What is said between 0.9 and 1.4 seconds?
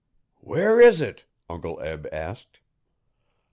it?'